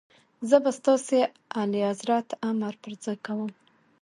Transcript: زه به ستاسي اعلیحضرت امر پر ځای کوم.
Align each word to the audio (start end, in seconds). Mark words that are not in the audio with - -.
زه 0.49 0.57
به 0.63 0.71
ستاسي 0.79 1.19
اعلیحضرت 1.59 2.27
امر 2.49 2.73
پر 2.83 2.93
ځای 3.03 3.17
کوم. 3.25 3.51